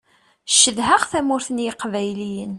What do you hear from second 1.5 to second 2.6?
n yiqbayliyen.